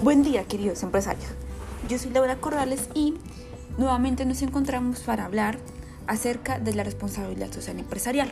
Buen 0.00 0.22
día, 0.22 0.44
queridos 0.44 0.84
empresarios. 0.84 1.26
Yo 1.88 1.98
soy 1.98 2.12
Laura 2.12 2.36
Corrales 2.36 2.88
y 2.94 3.14
nuevamente 3.78 4.24
nos 4.24 4.42
encontramos 4.42 5.00
para 5.00 5.24
hablar 5.24 5.58
acerca 6.06 6.60
de 6.60 6.72
la 6.72 6.84
responsabilidad 6.84 7.50
social 7.50 7.80
empresarial. 7.80 8.30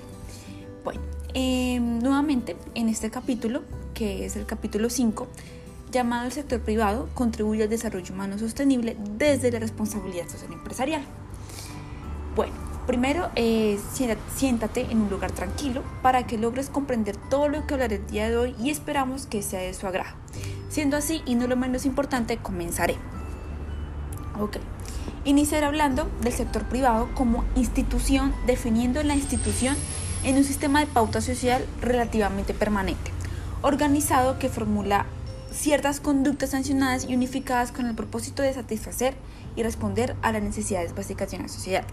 Bueno, 0.85 1.01
em, 1.35 1.99
nuevamente 1.99 2.57
en 2.77 2.89
este 2.89 3.11
capítulo, 3.11 3.63
que 3.95 4.25
es 4.25 4.37
el 4.37 4.47
capítulo 4.47 4.91
5, 4.91 5.27
llamado 5.91 6.27
El 6.27 6.33
sector 6.33 6.61
privado 6.61 7.09
contribuye 7.15 7.65
al 7.65 7.69
desarrollo 7.69 8.15
humano 8.15 8.39
sostenible 8.39 8.97
desde 9.19 9.51
la 9.51 9.59
responsabilidad 9.59 10.29
social 10.29 10.53
empresarial. 10.53 11.03
Bueno, 12.37 12.55
primero 12.87 13.29
eh, 13.35 13.81
siéntate 14.37 14.83
en 14.83 15.01
un 15.01 15.11
lugar 15.11 15.33
tranquilo 15.33 15.83
para 16.01 16.29
que 16.29 16.39
logres 16.39 16.71
comprender 16.71 17.17
todo 17.17 17.49
lo 17.49 17.67
que 17.67 17.75
hablaré 17.75 17.97
el 17.97 18.07
día 18.07 18.31
de 18.31 18.37
hoy 18.37 18.55
y 18.63 18.71
esperamos 18.71 19.27
que 19.27 19.43
sea 19.43 19.63
de 19.63 19.75
su 19.75 19.89
agrado. 19.89 20.15
Siendo 20.77 20.99
así, 20.99 21.23
y 21.25 21.37
no 21.37 21.47
lo 21.47 21.57
menos 21.57 21.87
importante, 21.87 22.37
comenzaré. 22.37 22.97
Ok. 24.39 24.59
Iniciaré 25.25 25.65
hablando 25.65 26.07
del 26.21 26.35
sector 26.35 26.65
privado 26.65 27.09
como 27.15 27.47
institución, 27.55 28.35
definiendo 28.47 29.03
la 29.03 29.15
institución 29.15 29.75
en 30.23 30.37
un 30.37 30.45
sistema 30.45 30.81
de 30.81 30.87
pauta 30.87 31.23
social 31.23 31.65
relativamente 31.81 32.53
permanente, 32.53 33.11
organizado 33.63 34.39
que 34.39 34.51
formula 34.51 35.07
ciertas 35.51 36.01
conductas 36.01 36.51
sancionadas 36.51 37.07
y 37.09 37.15
unificadas 37.15 37.73
con 37.73 37.87
el 37.87 37.95
propósito 37.95 38.43
de 38.43 38.53
satisfacer 38.53 39.15
y 39.57 39.63
responder 39.63 40.15
a 40.21 40.31
las 40.31 40.43
necesidades 40.43 40.95
básicas 40.95 41.31
de 41.31 41.39
una 41.39 41.49
sociedad. 41.49 41.87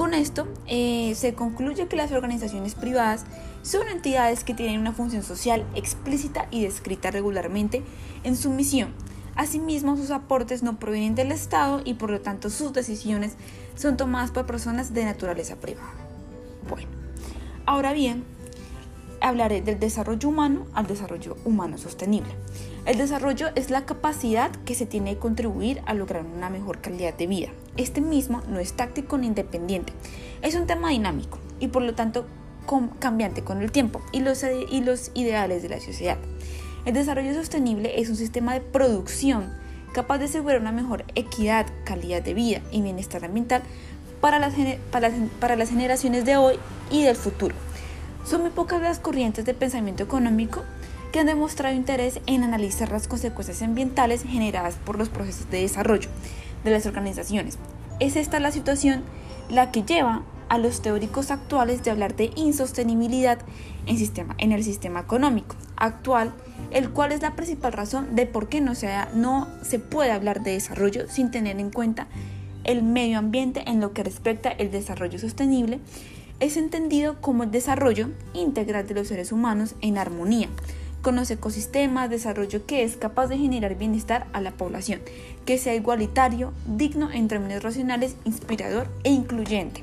Con 0.00 0.14
esto 0.14 0.48
eh, 0.66 1.12
se 1.14 1.34
concluye 1.34 1.86
que 1.86 1.94
las 1.94 2.10
organizaciones 2.10 2.74
privadas 2.74 3.26
son 3.60 3.86
entidades 3.86 4.44
que 4.44 4.54
tienen 4.54 4.80
una 4.80 4.94
función 4.94 5.22
social 5.22 5.66
explícita 5.74 6.48
y 6.50 6.62
descrita 6.62 7.10
regularmente 7.10 7.82
en 8.24 8.34
su 8.34 8.48
misión. 8.48 8.94
Asimismo, 9.36 9.98
sus 9.98 10.10
aportes 10.10 10.62
no 10.62 10.78
provienen 10.78 11.16
del 11.16 11.30
Estado 11.30 11.82
y 11.84 11.92
por 11.92 12.08
lo 12.08 12.22
tanto 12.22 12.48
sus 12.48 12.72
decisiones 12.72 13.34
son 13.74 13.98
tomadas 13.98 14.30
por 14.30 14.46
personas 14.46 14.94
de 14.94 15.04
naturaleza 15.04 15.56
privada. 15.56 15.92
Bueno, 16.66 16.88
ahora 17.66 17.92
bien, 17.92 18.24
hablaré 19.20 19.60
del 19.60 19.78
desarrollo 19.78 20.30
humano 20.30 20.64
al 20.72 20.86
desarrollo 20.86 21.36
humano 21.44 21.76
sostenible. 21.76 22.32
El 22.86 22.96
desarrollo 22.96 23.48
es 23.56 23.70
la 23.70 23.84
capacidad 23.84 24.50
que 24.64 24.74
se 24.74 24.86
tiene 24.86 25.14
de 25.14 25.20
contribuir 25.20 25.82
a 25.84 25.92
lograr 25.92 26.24
una 26.24 26.48
mejor 26.48 26.80
calidad 26.80 27.14
de 27.14 27.26
vida. 27.26 27.48
Este 27.76 28.00
mismo 28.00 28.42
no 28.48 28.58
es 28.58 28.72
táctico 28.72 29.18
ni 29.18 29.26
independiente, 29.26 29.92
es 30.40 30.54
un 30.54 30.66
tema 30.66 30.88
dinámico 30.88 31.38
y 31.60 31.68
por 31.68 31.82
lo 31.82 31.94
tanto 31.94 32.26
cambiante 32.98 33.42
con 33.42 33.60
el 33.62 33.72
tiempo 33.72 34.00
y 34.12 34.20
los, 34.20 34.42
ideales 35.14 35.62
de 35.62 35.68
la 35.68 35.80
sociedad. 35.80 36.18
El 36.86 36.94
desarrollo 36.94 37.34
sostenible 37.34 38.00
es 38.00 38.08
un 38.08 38.16
sistema 38.16 38.54
de 38.54 38.60
producción 38.60 39.52
capaz 39.92 40.18
de 40.18 40.26
asegurar 40.26 40.60
una 40.60 40.72
mejor 40.72 41.04
equidad, 41.14 41.66
calidad 41.84 42.22
de 42.22 42.32
vida 42.32 42.62
y 42.70 42.80
bienestar 42.80 43.24
ambiental 43.24 43.62
para 44.20 44.38
las 44.38 45.68
generaciones 45.68 46.24
de 46.24 46.36
hoy 46.36 46.56
y 46.90 47.02
del 47.02 47.16
futuro. 47.16 47.54
Son 48.24 48.42
muy 48.42 48.50
pocas 48.50 48.80
las 48.80 49.00
corrientes 49.00 49.44
de 49.44 49.54
pensamiento 49.54 50.02
económico 50.02 50.62
que 51.10 51.20
han 51.20 51.26
demostrado 51.26 51.74
interés 51.74 52.20
en 52.26 52.42
analizar 52.42 52.90
las 52.90 53.08
consecuencias 53.08 53.62
ambientales 53.62 54.22
generadas 54.22 54.76
por 54.76 54.98
los 54.98 55.08
procesos 55.08 55.50
de 55.50 55.62
desarrollo 55.62 56.08
de 56.64 56.70
las 56.70 56.86
organizaciones. 56.86 57.58
Es 57.98 58.16
esta 58.16 58.40
la 58.40 58.52
situación 58.52 59.02
la 59.48 59.72
que 59.72 59.82
lleva 59.82 60.22
a 60.48 60.58
los 60.58 60.82
teóricos 60.82 61.30
actuales 61.30 61.84
de 61.84 61.90
hablar 61.90 62.16
de 62.16 62.30
insostenibilidad 62.34 63.38
en, 63.86 63.98
sistema, 63.98 64.34
en 64.38 64.52
el 64.52 64.64
sistema 64.64 65.00
económico 65.00 65.56
actual, 65.76 66.32
el 66.70 66.90
cual 66.90 67.12
es 67.12 67.22
la 67.22 67.36
principal 67.36 67.72
razón 67.72 68.16
de 68.16 68.26
por 68.26 68.48
qué 68.48 68.60
no, 68.60 68.72
no 69.14 69.48
se 69.62 69.78
puede 69.78 70.10
hablar 70.10 70.42
de 70.42 70.52
desarrollo 70.52 71.08
sin 71.08 71.30
tener 71.30 71.58
en 71.60 71.70
cuenta 71.70 72.08
el 72.64 72.82
medio 72.82 73.18
ambiente 73.18 73.62
en 73.66 73.80
lo 73.80 73.92
que 73.92 74.02
respecta 74.02 74.50
el 74.50 74.70
desarrollo 74.70 75.18
sostenible 75.18 75.80
es 76.40 76.56
entendido 76.56 77.20
como 77.20 77.44
el 77.44 77.50
desarrollo 77.50 78.08
integral 78.34 78.86
de 78.86 78.94
los 78.94 79.08
seres 79.08 79.30
humanos 79.30 79.74
en 79.82 79.98
armonía 79.98 80.48
con 81.02 81.16
los 81.16 81.30
ecosistemas, 81.30 82.10
desarrollo 82.10 82.66
que 82.66 82.82
es 82.82 82.96
capaz 82.96 83.28
de 83.28 83.38
generar 83.38 83.76
bienestar 83.76 84.26
a 84.32 84.40
la 84.40 84.52
población, 84.52 85.00
que 85.44 85.58
sea 85.58 85.74
igualitario, 85.74 86.52
digno 86.66 87.10
en 87.10 87.28
términos 87.28 87.62
racionales, 87.62 88.16
inspirador 88.24 88.88
e 89.04 89.10
incluyente. 89.10 89.82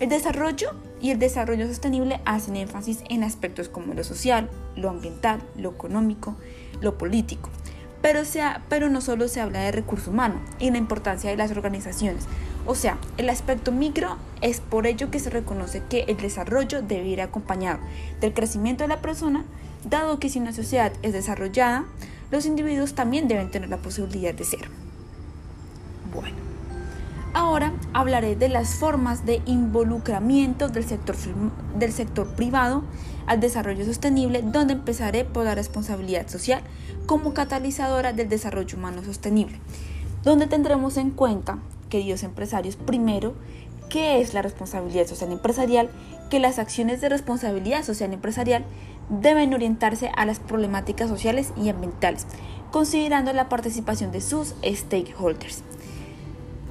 El 0.00 0.08
desarrollo 0.08 0.70
y 1.00 1.10
el 1.10 1.18
desarrollo 1.18 1.66
sostenible 1.66 2.20
hacen 2.24 2.56
énfasis 2.56 3.04
en 3.08 3.24
aspectos 3.24 3.68
como 3.68 3.94
lo 3.94 4.04
social, 4.04 4.48
lo 4.76 4.90
ambiental, 4.90 5.42
lo 5.56 5.70
económico, 5.70 6.36
lo 6.80 6.98
político. 6.98 7.50
Pero, 8.00 8.24
sea, 8.24 8.62
pero 8.68 8.88
no 8.88 9.00
solo 9.00 9.28
se 9.28 9.40
habla 9.40 9.60
de 9.60 9.70
recurso 9.70 10.10
humano 10.10 10.40
y 10.58 10.70
la 10.70 10.78
importancia 10.78 11.30
de 11.30 11.36
las 11.36 11.52
organizaciones, 11.52 12.26
o 12.66 12.74
sea, 12.74 12.98
el 13.16 13.28
aspecto 13.28 13.72
micro 13.72 14.16
es 14.40 14.60
por 14.60 14.86
ello 14.86 15.10
que 15.10 15.18
se 15.18 15.30
reconoce 15.30 15.82
que 15.88 16.04
el 16.08 16.16
desarrollo 16.16 16.82
debe 16.82 17.08
ir 17.08 17.20
acompañado 17.20 17.80
del 18.20 18.34
crecimiento 18.34 18.84
de 18.84 18.88
la 18.88 19.00
persona, 19.00 19.44
dado 19.84 20.18
que 20.18 20.28
si 20.28 20.38
una 20.38 20.52
sociedad 20.52 20.92
es 21.02 21.12
desarrollada, 21.12 21.84
los 22.30 22.46
individuos 22.46 22.94
también 22.94 23.28
deben 23.28 23.50
tener 23.50 23.68
la 23.68 23.76
posibilidad 23.76 24.34
de 24.34 24.44
ser. 24.44 24.68
Bueno, 26.14 26.36
ahora 27.34 27.72
hablaré 27.92 28.36
de 28.36 28.48
las 28.48 28.74
formas 28.74 29.26
de 29.26 29.42
involucramiento 29.46 30.68
del 30.68 30.84
sector, 30.84 31.16
del 31.78 31.92
sector 31.92 32.28
privado 32.34 32.84
al 33.26 33.40
desarrollo 33.40 33.84
sostenible, 33.84 34.42
donde 34.42 34.74
empezaré 34.74 35.24
por 35.24 35.44
la 35.44 35.54
responsabilidad 35.54 36.28
social 36.28 36.62
como 37.06 37.34
catalizadora 37.34 38.12
del 38.12 38.28
desarrollo 38.28 38.76
humano 38.78 39.02
sostenible, 39.04 39.58
donde 40.22 40.46
tendremos 40.46 40.96
en 40.96 41.10
cuenta 41.10 41.58
queridos 41.88 42.22
empresarios, 42.22 42.76
primero, 42.76 43.34
¿qué 43.90 44.22
es 44.22 44.32
la 44.32 44.40
responsabilidad 44.40 45.06
social 45.06 45.30
empresarial? 45.30 45.90
Que 46.30 46.40
las 46.40 46.58
acciones 46.58 47.02
de 47.02 47.10
responsabilidad 47.10 47.84
social 47.84 48.14
empresarial 48.14 48.64
deben 49.08 49.54
orientarse 49.54 50.10
a 50.16 50.24
las 50.26 50.38
problemáticas 50.38 51.08
sociales 51.08 51.52
y 51.56 51.68
ambientales, 51.68 52.26
considerando 52.70 53.32
la 53.32 53.48
participación 53.48 54.12
de 54.12 54.20
sus 54.20 54.54
stakeholders. 54.64 55.62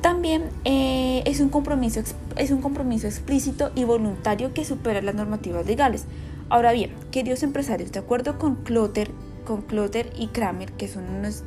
También 0.02 0.50
eh, 0.66 1.22
es, 1.26 1.40
un 1.40 1.50
compromiso, 1.50 2.02
es 2.36 2.52
un 2.52 2.62
compromiso 2.62 3.08
explícito 3.08 3.72
y 3.76 3.84
voluntario 3.84 4.54
que 4.54 4.66
supera 4.66 5.02
las 5.02 5.16
normativas 5.16 5.66
legales. 5.66 6.06
Ahora 6.50 6.72
bien, 6.72 6.92
queridos 7.12 7.44
empresarios, 7.44 7.92
de 7.92 8.00
acuerdo 8.00 8.40
con 8.40 8.56
Clotter, 8.56 9.12
con 9.46 9.62
Clotter 9.62 10.12
y 10.18 10.28
Kramer, 10.28 10.72
que 10.74 10.88
son 10.88 11.08
unos 11.08 11.44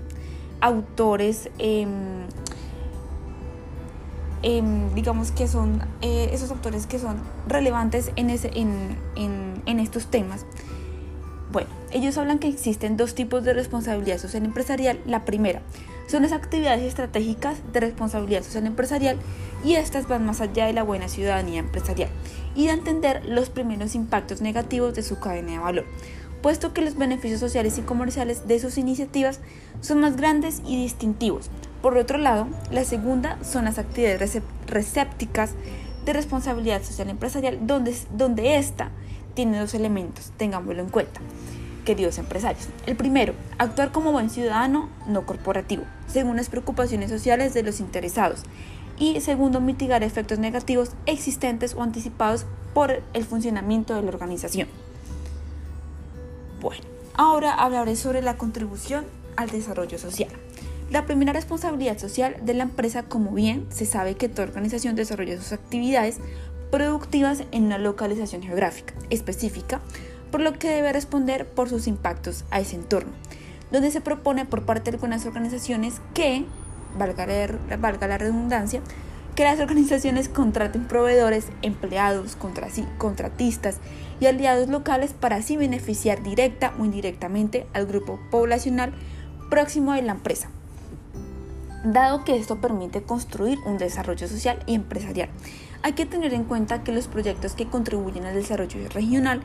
autores 0.61 1.51
eh, 1.59 1.87
Em, 4.47 4.95
digamos 4.95 5.31
que 5.31 5.49
son 5.49 5.81
eh, 6.03 6.29
esos 6.31 6.51
autores 6.51 6.87
que 6.87 6.99
son 6.99 7.17
relevantes 7.49 8.13
en, 8.15 8.29
estos 8.29 10.07
temas. 10.09 10.45
Ellos 11.95 12.19
hablan 12.19 12.41
que 12.41 12.49
existen 12.49 12.97
dos 12.97 13.15
tipos 13.15 13.45
de 13.45 13.55
responsabilidad 13.55 14.19
social 14.19 14.45
empresarial. 14.45 14.99
La 15.07 15.25
primera 15.25 15.63
son 16.09 16.23
las 16.23 16.33
actividades 16.33 16.83
estratégicas 16.83 17.59
de 17.73 17.79
responsabilidad 17.79 18.43
social 18.43 18.67
empresarial 18.67 19.17
y 19.65 19.77
estas 19.77 20.09
van 20.09 20.27
más 20.27 20.41
allá 20.41 20.67
de 20.67 20.73
la 20.73 20.83
buena 20.83 21.09
ciudadanía 21.09 21.61
empresarial 21.61 22.11
y 22.57 22.67
de 22.67 22.73
entender 22.73 23.25
los 23.25 23.49
primeros 23.49 23.95
impactos 23.95 24.41
negativos 24.41 24.95
de 24.95 25.05
su 25.05 25.21
cadena 25.21 25.53
de 25.53 25.59
valor, 25.59 25.85
puesto 26.43 26.75
que 26.75 26.81
los 26.81 26.97
beneficios 26.97 27.39
sociales 27.39 27.79
y 27.79 27.83
comerciales 27.83 28.49
de 28.49 28.59
sus 28.59 28.77
iniciativas 28.77 29.39
son 29.81 30.01
más 30.01 30.17
grandes 30.17 30.63
y 30.67 30.77
distintivos, 30.77 31.49
por 31.81 31.97
otro 31.97 32.19
lado, 32.19 32.49
la 32.71 32.83
segunda 32.83 33.39
son 33.45 33.67
las 33.67 33.79
actividades 33.79 34.43
recépticas 34.67 35.53
de 36.07 36.13
responsabilidad 36.13 36.83
social 36.83 37.09
empresarial, 37.11 37.59
donde, 37.67 37.95
donde 38.11 38.57
esta 38.57 38.91
tiene 39.35 39.61
dos 39.61 39.75
elementos, 39.75 40.33
tengámoslo 40.37 40.81
en 40.81 40.89
cuenta, 40.89 41.21
queridos 41.85 42.19
empresarios. 42.19 42.69
El 42.87 42.97
primero, 42.97 43.35
actuar 43.59 43.93
como 43.93 44.13
buen 44.13 44.31
ciudadano 44.31 44.89
no 45.07 45.27
corporativo, 45.27 45.85
según 46.07 46.37
las 46.37 46.49
preocupaciones 46.49 47.11
sociales 47.11 47.55
de 47.55 47.63
los 47.63 47.81
interesados. 47.81 48.43
Y 48.99 49.21
segundo, 49.21 49.61
mitigar 49.61 50.03
efectos 50.03 50.39
negativos 50.39 50.93
existentes 51.07 51.75
o 51.75 51.83
anticipados 51.83 52.47
por 52.75 53.03
el 53.13 53.25
funcionamiento 53.25 53.95
de 53.95 54.03
la 54.03 54.09
organización. 54.09 54.69
Bueno, 56.61 56.85
ahora 57.15 57.55
hablaré 57.55 57.97
sobre 57.97 58.23
la 58.23 58.37
contribución 58.37 59.05
al 59.37 59.51
desarrollo 59.51 59.99
social. 59.99 60.31
La 60.91 61.07
primera 61.07 61.33
responsabilidad 61.33 61.99
social 61.99 62.37
de 62.43 62.55
la 62.55 62.65
empresa, 62.65 63.03
como 63.03 63.33
bien 63.33 63.67
se 63.71 63.87
sabe 63.87 64.15
que 64.15 64.29
toda 64.29 64.49
organización 64.49 64.97
desarrolla 64.97 65.37
sus 65.37 65.53
actividades 65.53 66.19
productivas 66.71 67.45
en 67.53 67.65
una 67.65 67.79
localización 67.79 68.43
geográfica 68.43 68.95
específica, 69.11 69.81
por 70.35 70.41
lo 70.41 70.55
que 70.55 70.69
debe 70.69 70.93
responder 70.93 71.47
por 71.47 71.69
sus 71.69 71.87
impactos 71.87 72.45
a 72.51 72.59
ese 72.59 72.75
entorno, 72.75 73.13
donde 73.71 73.93
se 73.93 74.01
propone 74.01 74.45
por 74.45 74.65
parte 74.65 74.91
de 74.91 74.97
algunas 74.97 75.27
organizaciones 75.27 76.01
que, 76.13 76.45
valga 76.99 77.25
la, 77.25 78.19
redundancia, 78.19 78.81
que 79.37 79.45
las 79.45 79.61
organizaciones 79.61 80.29
contraten 80.29 80.89
proveedores, 80.89 81.47
empleados, 81.63 82.37
contratistas 82.99 83.77
y 84.19 84.27
aliados 84.27 84.69
locales 84.69 85.13
para 85.13 85.37
así 85.37 85.57
beneficiar 85.57 86.25
directa 86.25 86.75
o 86.81 86.85
indirectamente 86.85 87.69
al 87.73 87.87
grupo 87.87 88.19
poblacional 88.33 88.93
próximo 89.51 89.93
de 89.93 90.03
la 90.03 90.15
empresa, 90.15 90.51
dado 91.85 92.25
que 92.25 92.35
esto 92.35 92.61
permite 92.61 93.05
construir 93.05 93.61
un 93.67 93.79
desarrollo 93.79 94.27
social 94.27 94.59
y 94.67 94.75
empresarial. 94.75 95.29
Hay 95.83 95.93
que 95.93 96.07
tener 96.07 96.35
en 96.35 96.43
cuenta 96.43 96.83
que 96.83 96.91
los 96.91 97.07
proyectos 97.07 97.53
que 97.53 97.69
contribuyen 97.69 98.25
al 98.25 98.35
desarrollo 98.35 98.89
regional 98.89 99.45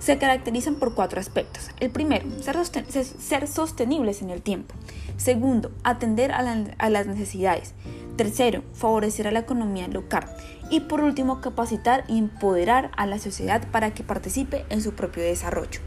se 0.00 0.18
caracterizan 0.18 0.76
por 0.76 0.94
cuatro 0.94 1.20
aspectos. 1.20 1.70
El 1.78 1.90
primero, 1.90 2.26
ser, 2.40 3.46
sostenibles 3.46 4.22
en 4.22 4.30
el 4.30 4.42
tiempo. 4.42 4.74
Segundo, 5.16 5.70
atender 5.84 6.32
a, 6.32 6.42
las 6.90 7.06
necesidades. 7.06 7.74
Tercero, 8.16 8.64
favorecer 8.72 9.28
a 9.28 9.30
la 9.30 9.40
economía 9.40 9.86
local. 9.88 10.24
Y 10.70 10.80
por 10.80 11.02
último, 11.02 11.40
capacitar 11.40 12.04
y 12.08 12.18
empoderar 12.18 12.90
a 12.96 13.06
la 13.06 13.18
sociedad 13.18 13.62
para 13.70 13.92
que 13.92 14.02
participe 14.02 14.64
en 14.70 14.82
su 14.82 14.94
propio 14.94 15.22
desarrollo. 15.22 15.80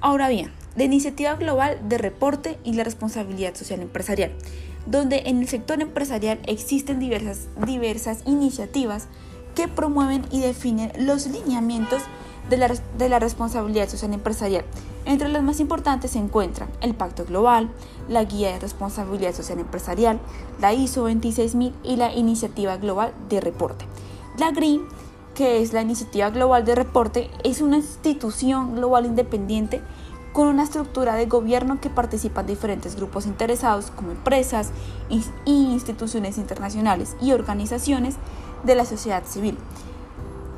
Ahora 0.00 0.28
bien, 0.28 0.52
la 0.76 0.84
iniciativa 0.84 1.34
global 1.34 1.80
de 1.88 1.98
reporte 1.98 2.58
y 2.62 2.74
la 2.74 2.84
responsabilidad 2.84 3.56
social 3.56 3.80
empresarial, 3.80 4.32
donde 4.86 5.24
en 5.26 5.40
el 5.40 5.48
sector 5.48 5.82
empresarial 5.82 6.38
existen 6.46 7.00
diversas, 7.00 7.48
diversas 7.66 8.22
iniciativas 8.26 9.08
que 9.56 9.66
promueven 9.66 10.24
y 10.30 10.40
definen 10.40 10.92
los 10.98 11.26
lineamientos 11.26 12.02
de 12.48 12.56
la, 12.56 12.68
de 12.68 13.08
la 13.08 13.18
responsabilidad 13.18 13.88
social 13.88 14.12
empresarial. 14.12 14.64
Entre 15.04 15.28
las 15.28 15.42
más 15.42 15.60
importantes 15.60 16.10
se 16.10 16.18
encuentran 16.18 16.68
el 16.80 16.94
Pacto 16.94 17.24
Global, 17.24 17.70
la 18.08 18.24
Guía 18.24 18.52
de 18.52 18.58
Responsabilidad 18.58 19.34
Social 19.34 19.58
Empresarial, 19.58 20.18
la 20.60 20.74
ISO 20.74 21.08
26000 21.08 21.72
y 21.82 21.96
la 21.96 22.14
Iniciativa 22.14 22.76
Global 22.76 23.12
de 23.28 23.40
Reporte. 23.40 23.86
La 24.38 24.50
GRI, 24.50 24.82
que 25.34 25.62
es 25.62 25.72
la 25.72 25.82
Iniciativa 25.82 26.30
Global 26.30 26.64
de 26.64 26.74
Reporte, 26.74 27.30
es 27.42 27.60
una 27.60 27.76
institución 27.76 28.74
global 28.74 29.06
independiente 29.06 29.80
con 30.32 30.48
una 30.48 30.64
estructura 30.64 31.14
de 31.14 31.26
gobierno 31.26 31.80
que 31.80 31.90
participan 31.90 32.46
diferentes 32.46 32.94
grupos 32.94 33.26
interesados 33.26 33.90
como 33.90 34.10
empresas, 34.10 34.70
instituciones 35.46 36.38
internacionales 36.38 37.16
y 37.20 37.32
organizaciones 37.32 38.16
de 38.62 38.74
la 38.74 38.84
sociedad 38.84 39.24
civil 39.24 39.56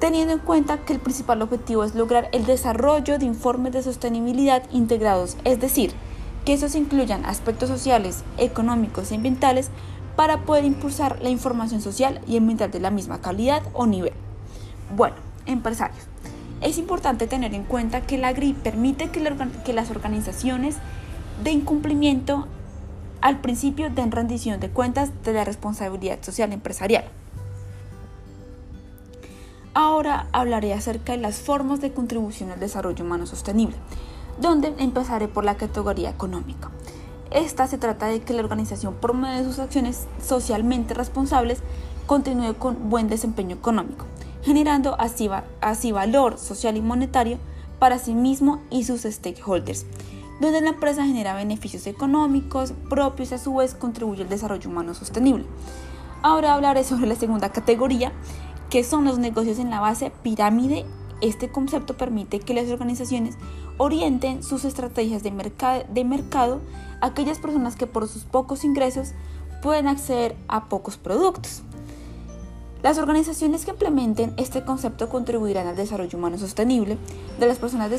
teniendo 0.00 0.32
en 0.32 0.40
cuenta 0.40 0.78
que 0.78 0.94
el 0.94 0.98
principal 0.98 1.42
objetivo 1.42 1.84
es 1.84 1.94
lograr 1.94 2.28
el 2.32 2.46
desarrollo 2.46 3.18
de 3.18 3.26
informes 3.26 3.72
de 3.72 3.82
sostenibilidad 3.82 4.62
integrados, 4.72 5.36
es 5.44 5.60
decir, 5.60 5.92
que 6.44 6.54
esos 6.54 6.74
incluyan 6.74 7.26
aspectos 7.26 7.68
sociales, 7.68 8.24
económicos 8.38 9.12
y 9.12 9.16
ambientales 9.16 9.70
para 10.16 10.38
poder 10.38 10.64
impulsar 10.64 11.20
la 11.22 11.28
información 11.28 11.82
social 11.82 12.20
y 12.26 12.38
ambiental 12.38 12.70
de 12.70 12.80
la 12.80 12.90
misma 12.90 13.20
calidad 13.20 13.62
o 13.74 13.86
nivel. 13.86 14.14
Bueno, 14.96 15.16
empresarios, 15.46 16.06
es 16.62 16.78
importante 16.78 17.26
tener 17.26 17.54
en 17.54 17.64
cuenta 17.64 18.00
que 18.00 18.18
la 18.18 18.32
GRI 18.32 18.54
permite 18.54 19.10
que, 19.10 19.22
que 19.64 19.72
las 19.72 19.90
organizaciones 19.90 20.76
de 21.44 21.50
incumplimiento 21.52 22.46
al 23.20 23.40
principio 23.40 23.90
den 23.90 24.12
rendición 24.12 24.60
de 24.60 24.70
cuentas 24.70 25.10
de 25.24 25.34
la 25.34 25.44
responsabilidad 25.44 26.22
social 26.22 26.52
empresarial. 26.52 27.04
Ahora 29.72 30.26
hablaré 30.32 30.74
acerca 30.74 31.12
de 31.12 31.18
las 31.18 31.36
formas 31.36 31.80
de 31.80 31.92
contribución 31.92 32.50
al 32.50 32.58
desarrollo 32.58 33.04
humano 33.04 33.26
sostenible, 33.26 33.76
donde 34.40 34.74
empezaré 34.78 35.28
por 35.28 35.44
la 35.44 35.56
categoría 35.56 36.10
económica. 36.10 36.70
Esta 37.30 37.68
se 37.68 37.78
trata 37.78 38.06
de 38.06 38.20
que 38.20 38.32
la 38.32 38.42
organización 38.42 38.94
por 38.94 39.14
medio 39.14 39.38
de 39.38 39.44
sus 39.44 39.60
acciones 39.60 40.08
socialmente 40.20 40.94
responsables 40.94 41.62
continúe 42.06 42.54
con 42.54 42.90
buen 42.90 43.08
desempeño 43.08 43.54
económico, 43.54 44.06
generando 44.42 44.96
así, 44.98 45.30
así 45.60 45.92
valor 45.92 46.38
social 46.38 46.76
y 46.76 46.82
monetario 46.82 47.38
para 47.78 48.00
sí 48.00 48.12
mismo 48.12 48.60
y 48.70 48.82
sus 48.82 49.02
stakeholders, 49.02 49.86
donde 50.40 50.62
la 50.62 50.70
empresa 50.70 51.04
genera 51.04 51.34
beneficios 51.34 51.86
económicos 51.86 52.72
propios 52.88 53.30
y 53.30 53.34
a 53.34 53.38
su 53.38 53.54
vez 53.54 53.74
contribuye 53.74 54.24
al 54.24 54.28
desarrollo 54.28 54.68
humano 54.68 54.94
sostenible. 54.94 55.46
Ahora 56.22 56.54
hablaré 56.54 56.82
sobre 56.82 57.06
la 57.06 57.14
segunda 57.14 57.50
categoría, 57.50 58.12
¿Qué 58.70 58.84
son 58.84 59.04
los 59.04 59.18
negocios 59.18 59.58
en 59.58 59.68
la 59.68 59.80
base 59.80 60.12
pirámide? 60.22 60.86
Este 61.20 61.50
concepto 61.50 61.96
permite 61.96 62.38
que 62.38 62.54
las 62.54 62.70
organizaciones 62.70 63.34
orienten 63.78 64.44
sus 64.44 64.64
estrategias 64.64 65.24
de, 65.24 66.04
mercado 66.04 66.60
a 67.00 67.06
aquellas 67.06 67.40
personas 67.40 67.74
que 67.74 67.88
por 67.88 68.06
sus 68.06 68.22
pocos 68.22 68.62
ingresos 68.62 69.08
pueden 69.60 69.88
acceder 69.88 70.36
a 70.46 70.68
pocos 70.68 70.98
productos. 70.98 71.62
Las 72.84 72.98
organizaciones 72.98 73.64
que 73.64 73.72
implementen 73.72 74.34
este 74.36 74.64
concepto 74.64 75.08
contribuirán 75.08 75.66
al 75.66 75.74
desarrollo 75.74 76.16
humano 76.16 76.38
sostenible 76.38 76.96
de 77.40 77.46
las 77.48 77.58
personas 77.58 77.90
de, 77.90 77.96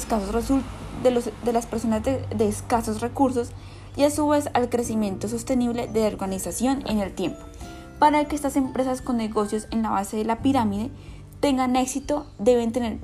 escasos 2.48 3.02
recursos 3.02 3.52
y 3.98 4.04
a 4.04 4.10
su 4.10 4.26
vez 4.26 4.50
al 4.54 4.70
crecimiento 4.70 5.28
sostenible 5.28 5.88
de 5.88 6.00
la 6.00 6.08
organización 6.08 6.82
en 6.88 7.00
el 7.00 7.12
tiempo. 7.12 7.51
Para 8.02 8.26
que 8.26 8.36
estas 8.36 8.56
empresas 8.56 9.00
con 9.04 9.18
negocios 9.18 9.68
en 9.70 9.84
la 9.84 9.92
base 9.92 10.18
de 10.18 10.26
la 10.26 10.42
pirámide 10.42 10.90
tengan 11.40 11.76
éxito, 11.76 12.26
deben 12.40 12.72
tener, 12.72 12.98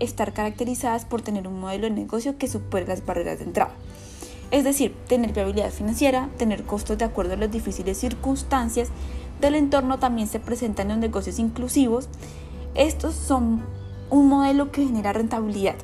estar 0.00 0.32
caracterizadas 0.32 1.04
por 1.04 1.22
tener 1.22 1.48
un 1.48 1.58
modelo 1.58 1.88
de 1.88 1.90
negocio 1.90 2.38
que 2.38 2.46
supere 2.46 2.86
las 2.86 3.04
barreras 3.04 3.40
de 3.40 3.46
entrada. 3.46 3.72
Es 4.52 4.62
decir, 4.62 4.94
tener 5.08 5.32
viabilidad 5.32 5.72
financiera, 5.72 6.28
tener 6.38 6.62
costos 6.62 6.98
de 6.98 7.04
acuerdo 7.04 7.32
a 7.32 7.36
las 7.36 7.50
difíciles 7.50 7.98
circunstancias 7.98 8.90
del 9.40 9.56
entorno 9.56 9.98
también 9.98 10.28
se 10.28 10.38
presentan 10.38 10.92
en 10.92 10.98
los 10.98 11.08
negocios 11.08 11.40
inclusivos. 11.40 12.08
Estos 12.76 13.16
son 13.16 13.60
un 14.08 14.28
modelo 14.28 14.70
que 14.70 14.86
genera 14.86 15.12
rentabilidad, 15.12 15.74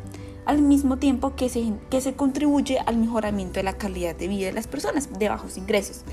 al 0.46 0.62
mismo 0.62 0.96
tiempo 0.96 1.34
que 1.36 1.48
se, 1.48 1.72
que 1.90 2.00
se 2.00 2.14
contribuye 2.14 2.78
al 2.78 2.96
mejoramiento 2.96 3.54
de 3.54 3.64
la 3.64 3.74
calidad 3.74 4.16
de 4.16 4.28
vida 4.28 4.46
de 4.46 4.52
las 4.52 4.66
personas 4.66 5.08
de 5.18 5.28
bajos 5.28 5.56
ingresos 5.56 6.04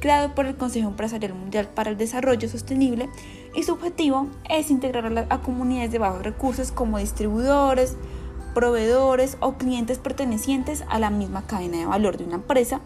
creado 0.00 0.34
por 0.34 0.46
el 0.46 0.56
Consejo 0.56 0.88
Empresarial 0.88 1.34
Mundial 1.34 1.68
para 1.74 1.90
el 1.90 1.96
Desarrollo 1.96 2.48
Sostenible 2.48 3.08
y 3.54 3.62
su 3.62 3.72
objetivo 3.72 4.28
es 4.48 4.70
integrar 4.70 5.26
a, 5.30 5.40
comunidades 5.40 5.90
de 5.92 5.98
bajos 5.98 6.22
recursos 6.22 6.72
como 6.72 6.98
distribuidores, 6.98 7.96
proveedores 8.54 9.36
o 9.40 9.54
clientes 9.54 9.98
pertenecientes 9.98 10.84
a 10.88 10.98
la 10.98 11.10
misma 11.10 11.46
cadena 11.46 11.78
de 11.78 11.86
valor 11.86 12.16
de 12.16 12.24
una 12.24 12.36
empresa. 12.36 12.80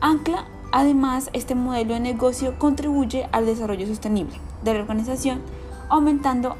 Ancla, 0.00 0.46
además, 0.72 1.30
este 1.32 1.54
modelo 1.54 1.94
de 1.94 2.00
negocio 2.00 2.58
contribuye 2.58 3.28
al 3.32 3.46
desarrollo 3.46 3.86
sostenible 3.86 4.38
de 4.62 4.74
la 4.74 4.80
organización, 4.80 5.40
aumentando 5.88 6.56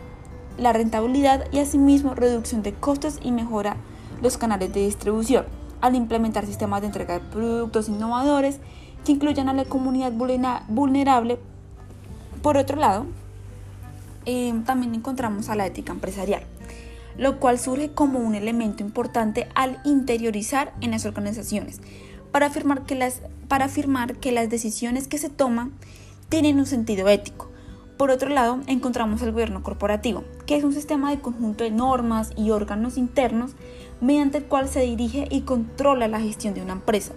la 0.58 0.72
rentabilidad 0.72 1.44
y 1.52 1.60
asimismo 1.60 2.14
reducción 2.14 2.62
de 2.62 2.75
costos 2.75 3.19
y 3.22 3.32
mejora 3.32 3.76
los 4.20 4.37
canales 4.37 4.72
de 4.72 4.84
distribución 4.84 5.46
al 5.81 5.94
implementar 5.94 6.44
sistemas 6.44 6.81
de 6.81 6.88
entrega 6.88 7.15
de 7.15 7.20
productos 7.20 7.88
innovadores 7.88 8.58
que 9.05 9.12
incluyan 9.12 9.48
a 9.48 9.55
la 9.55 9.65
comunidad 9.65 10.12
vulnerable. 10.69 11.38
Por 12.43 12.56
otro 12.56 12.77
lado, 12.77 13.06
eh, 14.27 14.53
también 14.67 14.94
encontramos 14.94 15.48
a 15.48 15.55
la 15.55 15.67
ética 15.67 15.93
empresarial, 15.93 16.43
lo 17.17 17.38
cual 17.38 17.58
surge 17.58 17.93
como 17.93 18.19
un 18.19 18.34
elemento 18.34 18.82
importante 18.82 19.48
al 19.55 19.81
interiorizar 19.84 20.74
en 20.81 20.91
las 20.91 21.06
organizaciones 21.06 21.81
para 22.32 22.46
afirmar 22.46 22.82
que 22.84 22.94
las, 22.94 23.22
para 23.48 23.67
afirmar 23.67 24.17
que 24.17 24.32
las 24.32 24.50
decisiones 24.50 25.08
que 25.08 25.19
se 25.19 25.31
toman 25.31 25.72
tienen 26.29 26.58
un 26.58 26.67
sentido 26.67 27.08
ético. 27.08 27.50
Por 27.98 28.12
otro 28.12 28.28
lado, 28.28 28.60
encontramos 28.69 29.22
el 29.22 29.32
gobierno 29.32 29.64
corporativo, 29.64 30.22
que 30.46 30.55
es 30.55 30.62
un 30.62 30.72
sistema 30.72 31.10
de 31.10 31.19
conjunto 31.19 31.64
de 31.64 31.72
normas 31.72 32.31
y 32.36 32.52
órganos 32.52 32.96
internos 32.96 33.50
mediante 34.00 34.38
el 34.38 34.44
cual 34.44 34.69
se 34.69 34.82
dirige 34.82 35.26
y 35.32 35.40
controla 35.40 36.06
la 36.06 36.20
gestión 36.20 36.55
de 36.55 36.62
una 36.62 36.74
empresa 36.74 37.12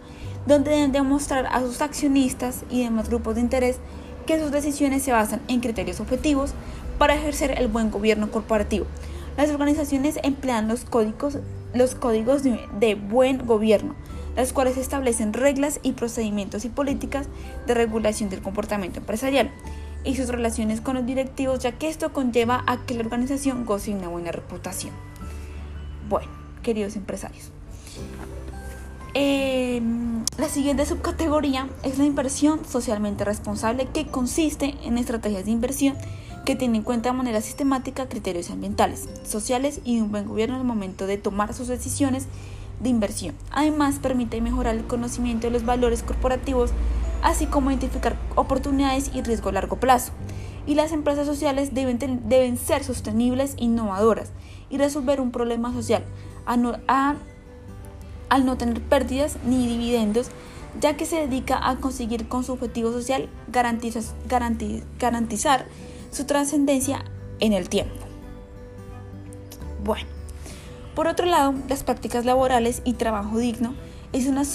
donde 0.48 0.72
deben 0.72 0.92
demostrar 0.92 1.46
a 1.46 1.60
sus 1.60 1.82
accionistas 1.82 2.66
y 2.72 2.84
demás 2.84 3.10
grupos 3.10 3.36
de 3.36 3.42
interés 3.42 3.78
que 4.26 4.40
sus 4.40 4.52
decisiones 4.52 5.04
se 5.04 5.12
basan 5.12 5.40
en 5.48 5.60
criterios 5.60 6.00
objetivos 6.00 6.56
para 6.98 7.14
ejercer 7.14 7.60
el 7.60 7.68
buen 7.68 7.92
gobierno 7.92 8.32
corporativo. 8.32 8.88
Las 9.38 9.52
organizaciones 9.52 10.18
emplean 10.24 10.68
los 10.68 10.84
códigos, 10.84 11.38
los 11.76 11.94
códigos 11.94 12.42
de, 12.42 12.60
de 12.80 12.96
buen 12.96 13.46
gobierno, 13.46 13.94
las 14.36 14.52
cuales 14.52 14.78
establecen 14.78 15.34
reglas 15.34 15.80
y 15.84 15.92
procedimientos 15.92 16.66
y 16.66 16.70
políticas 16.70 17.28
de 17.68 17.76
regulación 17.76 18.32
del 18.32 18.42
comportamiento 18.42 19.00
empresarial 19.00 19.52
y 20.04 20.16
sus 20.16 20.30
relaciones 20.30 20.82
con 20.82 20.96
los 20.96 21.06
directivos, 21.06 21.60
ya 21.60 21.74
que 21.74 21.90
esto 21.90 22.14
conlleva 22.14 22.64
a 22.68 22.86
que 22.86 22.94
la 22.94 23.02
organización 23.02 23.66
goce 23.66 23.92
de 23.92 23.98
una 23.98 24.08
buena 24.08 24.32
reputación. 24.32 24.94
Bueno, 26.10 26.30
queridos 26.64 26.96
empresarios, 26.96 27.52
Em, 29.14 30.24
la 30.38 30.48
siguiente 30.48 30.86
subcategoría 30.86 31.68
es 31.84 31.98
la 31.98 32.06
inversión 32.06 32.62
socialmente 32.66 33.26
responsable 33.26 33.88
que 33.94 34.08
consiste 34.08 34.76
en 34.84 34.98
estrategias 34.98 35.46
de 35.46 35.52
inversión 35.52 35.96
que 36.46 36.56
tienen 36.56 36.78
en 36.78 36.84
cuenta 36.84 37.10
de 37.10 37.18
manera 37.18 37.42
sistemática 37.42 38.08
criterios 38.08 38.50
ambientales, 38.50 39.10
sociales 39.24 39.82
y 39.84 40.00
un 40.00 40.12
buen 40.12 40.28
gobierno 40.28 40.56
el 40.56 40.64
momento 40.64 41.08
de 41.08 41.18
tomar 41.18 41.54
sus 41.54 41.68
decisiones 41.68 42.28
de 42.80 42.90
inversión. 42.90 43.36
Además, 43.52 44.00
permite 44.00 44.40
mejorar 44.40 44.76
el 44.76 44.88
conocimiento 44.88 45.48
de 45.48 45.52
los 45.52 45.66
valores 45.66 46.04
corporativos, 46.04 46.72
así 47.22 47.46
como 47.46 47.72
identificar 47.72 48.16
oportunidades 48.36 49.12
y 49.14 49.22
riesgo 49.22 49.50
a 49.50 49.54
largo 49.54 49.78
plazo. 49.78 50.12
Y 50.66 50.76
las 50.76 50.92
empresas 50.92 51.26
sociales 51.26 51.74
deben, 51.74 51.98
deben 52.28 52.58
ser 52.58 52.84
sostenibles, 52.84 53.56
innovadoras 53.58 54.32
y 54.70 54.78
resolver 54.78 55.20
un 55.20 55.32
problema 55.32 55.74
social 55.74 56.04
al 56.46 56.62
no 58.46 58.58
tener 58.58 58.82
pérdidas 58.82 59.38
ni 59.46 59.68
dividendos, 59.68 60.30
ya 60.80 60.96
que 60.96 61.06
se 61.06 61.28
dedica 61.28 61.68
a 61.68 61.78
conseguir 61.78 62.28
con 62.28 62.44
su 62.44 62.54
objetivo 62.54 62.92
social 62.92 63.28
garantizar, 63.52 65.66
su 66.12 66.26
trascendencia 66.26 67.04
en 67.40 67.54
el 67.54 67.70
tiempo. 67.70 67.96
Bueno, 69.84 70.08
por 70.96 71.08
otro 71.08 71.26
lado, 71.26 71.56
las 71.68 71.84
prácticas 71.84 72.24
laborales 72.24 72.82
y 72.86 72.94
trabajo 72.94 73.38
digno 73.38 73.74
es 74.14 74.28
una 74.28 74.46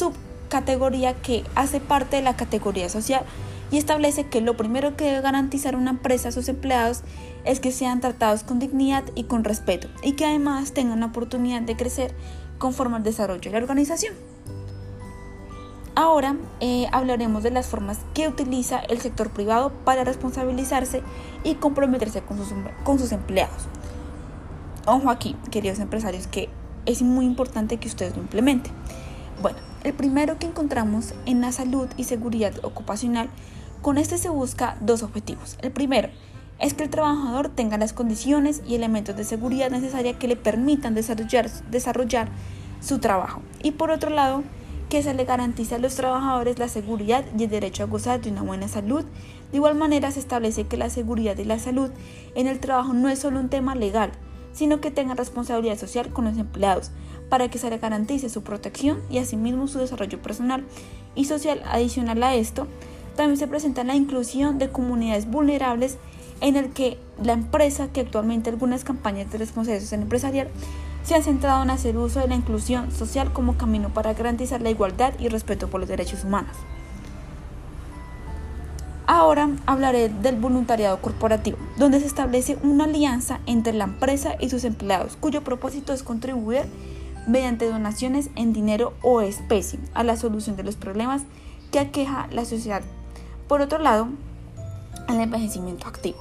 subcategoría 0.47 1.15
que 1.15 1.45
hace 1.55 1.81
parte 1.81 2.17
de 2.17 2.23
la 2.23 2.37
categoría 2.37 2.89
social 2.89 3.25
y 3.71 3.79
establece 3.79 4.29
que 4.29 4.41
lo 4.41 4.57
primero 4.57 4.97
que 4.97 5.05
debe 5.05 5.21
garantizar 5.21 5.75
una 5.75 5.91
empresa 5.91 6.29
a 6.29 6.33
sus 6.33 6.49
empleados 6.49 7.03
es 7.45 7.59
que 7.59 7.73
sean 7.73 8.01
tratados 8.01 8.45
con 8.45 8.61
dignidad 8.61 9.03
y 9.17 9.25
con 9.25 9.43
respeto 9.43 9.89
y 10.03 10.13
que 10.13 10.25
además 10.25 10.73
tengan 10.73 11.01
la 11.01 11.07
oportunidad 11.07 11.63
de 11.63 11.77
crecer 11.77 12.15
conforme 12.59 12.97
al 12.97 13.03
desarrollo 13.03 13.41
de 13.41 13.51
la 13.51 13.59
organización. 13.59 14.15
Ahora 15.97 16.37
eh, 16.61 16.87
hablaremos 16.93 17.43
de 17.43 17.51
las 17.51 17.67
formas 17.67 17.99
que 18.15 18.29
utiliza 18.29 18.79
el 18.79 19.01
sector 19.01 19.31
privado 19.31 19.73
para 19.85 20.05
responsabilizarse 20.05 21.03
y 21.43 21.55
comprometerse 21.55 22.21
con 22.21 22.37
sus, 22.37 22.49
con 22.85 22.99
sus 22.99 23.13
empleados. 23.13 23.65
Ojo 24.87 25.11
aquí, 25.11 25.35
queridos 25.51 25.81
empresarios, 25.81 26.27
que 26.29 26.49
es 26.85 27.03
muy 27.03 27.25
importante 27.25 27.79
que 27.79 27.89
ustedes 27.89 28.15
lo 28.15 28.23
implementen. 28.23 28.73
Bueno, 29.43 29.59
el 29.87 29.95
primero 29.95 30.37
que 30.37 30.47
encontramos 30.47 31.15
en 31.27 31.41
la 31.41 31.53
salud 31.53 31.87
y 31.97 32.05
seguridad 32.05 32.53
ocupacional, 32.65 33.31
con 33.83 33.99
este 33.99 34.19
se 34.19 34.29
busca 34.29 34.77
dos 34.81 35.05
objetivos. 35.05 35.57
El 35.63 35.71
primero 35.71 36.09
es 36.59 36.75
que 36.75 36.83
el 36.83 36.91
trabajador 36.91 37.51
tenga 37.51 37.79
las 37.79 37.93
condiciones 37.93 38.63
y 38.67 38.75
elementos 38.75 39.17
de 39.17 39.23
seguridad 39.23 39.71
necesarias 39.71 40.17
que 40.17 40.27
le 40.27 40.35
permitan 40.35 40.95
desarrollar, 40.95 41.49
desarrollar 41.71 42.31
su 42.81 42.99
trabajo. 42.99 43.43
Y 43.63 43.73
por 43.73 43.93
otro 43.93 44.11
lado, 44.11 44.43
que 44.89 45.05
se 45.05 45.15
le 45.15 45.25
garantice 45.25 45.77
a 45.77 45.79
los 45.79 45.95
trabajadores 45.95 46.59
la 46.59 46.67
seguridad 46.67 47.25
y 47.39 47.45
el 47.45 47.51
derecho 47.51 47.85
a 47.85 47.87
gozar 47.87 48.21
de 48.21 48.31
una 48.31 48.43
buena 48.43 48.67
salud. 48.67 49.05
De 49.53 49.57
igual 49.59 49.77
manera 49.77 50.11
se 50.11 50.19
establece 50.19 50.67
que 50.67 50.77
la 50.77 50.91
seguridad 50.91 51.39
y 51.39 51.45
la 51.45 51.61
salud 51.61 51.91
en 52.35 52.49
el 52.49 52.59
trabajo 52.59 52.93
no 52.93 53.09
es 53.09 53.21
solo 53.21 53.39
un 53.39 53.51
tema 53.51 53.77
legal, 53.77 54.11
sino 54.53 54.81
que 54.81 54.91
tenga 54.91 55.15
responsabilidad 55.15 55.79
social 55.79 56.09
con 56.13 56.25
los 56.25 56.39
empleados, 56.39 56.91
para 57.29 57.49
que 57.49 57.59
se 57.59 57.71
le 57.71 57.79
garantice 57.79 58.29
su 58.29 58.43
protección 58.43 59.01
y 59.11 59.19
asimismo 59.19 59.67
su 59.69 59.79
desarrollo 59.79 60.21
personal 60.21 60.65
y 61.15 61.25
social. 61.25 61.63
Adicional 61.67 62.23
a 62.23 62.35
esto, 62.35 62.67
también 63.17 63.39
se 63.39 63.49
presenta 63.49 63.85
la 63.85 63.97
inclusión 63.97 64.59
de 64.59 64.71
comunidades 64.71 65.29
vulnerables 65.29 65.99
en 66.41 66.57
el 66.57 66.71
que 66.71 66.99
la 67.23 67.33
empresa, 67.33 67.89
que 67.89 68.03
actualmente 68.03 68.51
algunas 68.51 68.85
campañas 68.85 69.31
de 69.33 69.39
responsabilidad 69.39 69.93
empresarial 69.95 70.49
se 71.03 71.15
han 71.15 71.23
centrado 71.23 71.63
en 71.63 71.71
hacer 71.71 71.97
uso 71.97 72.21
de 72.21 72.29
la 72.29 72.35
inclusión 72.35 72.91
social 72.91 73.33
como 73.33 73.57
camino 73.57 73.91
para 73.91 74.13
garantizar 74.13 74.61
la 74.61 74.71
igualdad 74.71 75.15
y 75.19 75.29
respeto 75.29 75.69
por 75.69 75.81
los 75.81 75.89
derechos 75.89 76.25
humanos. 76.25 76.57
Ahora 79.07 79.49
hablaré 79.67 80.09
del 80.09 80.35
voluntariado 80.35 81.01
corporativo, 81.01 81.59
donde 81.79 82.01
se 82.01 82.07
establece 82.07 82.59
una 82.65 82.85
alianza 82.85 83.39
entre 83.47 83.73
la 83.73 83.85
empresa 83.85 84.35
y 84.41 84.51
sus 84.51 84.65
empleados, 84.65 85.17
cuyo 85.17 85.45
propósito 85.45 85.93
es 85.93 86.03
contribuir 86.03 86.65
mediante 87.27 87.69
donaciones 87.69 88.31
en 88.37 88.53
dinero 88.53 88.95
o 89.03 89.21
especie 89.21 89.79
a 89.95 90.05
la 90.05 90.17
solución 90.17 90.57
de 90.57 90.65
los 90.65 90.77
problemas 90.77 91.23
que 91.71 91.79
aqueja 91.79 92.29
la 92.31 92.45
sociedad. 92.45 92.83
Por 93.49 93.61
otro 93.61 93.79
lado, 93.79 94.09
el 95.09 95.21
envejecimiento 95.21 95.87
activo 95.87 96.19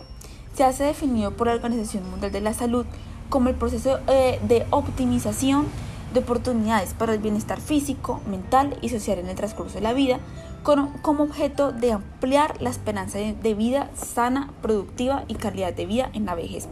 se 0.55 0.63
hace 0.63 0.85
definido 0.85 1.31
por 1.31 1.47
la 1.47 1.53
Organización 1.53 2.09
Mundial 2.09 2.31
de 2.31 2.41
la 2.41 2.53
Salud 2.53 2.85
como 3.29 3.49
el 3.49 3.55
proceso 3.55 3.99
eh, 4.07 4.39
de 4.47 4.65
optimización 4.69 5.65
de 6.13 6.21
oportunidades 6.21 6.93
para 6.93 7.13
el 7.13 7.19
bienestar 7.19 7.59
físico, 7.59 8.21
mental 8.27 8.77
y 8.81 8.89
social 8.89 9.19
en 9.19 9.27
el 9.27 9.35
transcurso 9.35 9.75
de 9.75 9.81
la 9.81 9.91
vida, 9.91 10.19
con, 10.63 10.89
como 11.01 11.25
objeto 11.25 11.73
de 11.73 11.91
ampliar 11.91 12.61
la 12.61 12.69
esperanza 12.69 13.19
de, 13.19 13.53
vida 13.53 13.89
sana, 13.95 14.53
productiva 14.61 15.25
y 15.27 15.35
calidad 15.35 15.73
de 15.73 15.85
vida 15.85 16.09
en 16.13 16.25
la 16.25 16.35
vejez. 16.35 16.69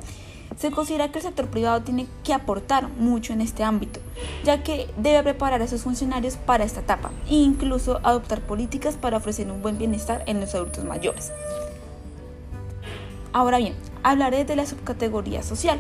Se 0.58 0.72
considera 0.72 1.12
que 1.12 1.20
el 1.20 1.26
sector 1.26 1.48
privado 1.48 1.82
tiene 1.82 2.08
que 2.24 2.34
aportar 2.34 2.90
mucho 2.90 3.34
en 3.34 3.42
este 3.42 3.64
ámbito, 3.64 4.00
ya 4.44 4.64
que 4.64 4.90
debe 4.98 5.24
preparar 5.24 5.62
a 5.62 5.68
sus 5.68 5.84
funcionarios 5.84 6.38
para 6.38 6.64
esta 6.64 6.82
etapa 6.82 7.12
e 7.28 7.36
incluso 7.36 8.00
adoptar 8.04 8.42
políticas 8.42 8.96
para 8.96 9.18
ofrecer 9.18 9.50
un 9.52 9.62
buen 9.62 9.78
bienestar 9.78 10.24
en 10.28 10.40
los 10.40 10.54
adultos 10.56 10.84
mayores. 10.86 11.32
Ahora 13.32 13.58
bien, 13.58 13.76
hablaré 14.04 14.46
de 14.46 14.56
la 14.56 14.66
subcategoría 14.66 15.44
social 15.44 15.80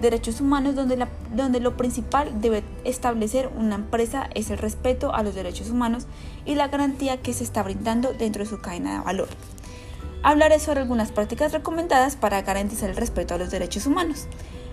derechos 0.00 0.40
humanos 0.40 0.74
donde, 0.74 1.06
donde 1.34 1.60
lo 1.60 1.76
principal 1.76 2.40
debe 2.40 2.62
establecer 2.84 3.50
una 3.56 3.76
empresa 3.76 4.28
es 4.34 4.50
el 4.50 4.58
respeto 4.58 5.14
a 5.14 5.22
los 5.22 5.34
derechos 5.34 5.70
humanos 5.70 6.06
y 6.44 6.54
la 6.54 6.68
garantía 6.68 7.22
que 7.22 7.32
se 7.32 7.44
está 7.44 7.62
brindando 7.62 8.12
dentro 8.12 8.44
de 8.44 8.50
su 8.50 8.60
cadena 8.60 8.98
de 8.98 9.04
valor. 9.04 9.28
Hablaré 10.24 10.58
sobre 10.58 10.80
algunas 10.80 11.12
prácticas 11.12 11.52
recomendadas 11.52 12.16
para 12.16 12.40
garantizar 12.40 12.88
el 12.88 12.96
respeto 12.96 13.34
a 13.34 13.38
los 13.38 13.50
derechos 13.50 13.86
humanos. 13.86 14.26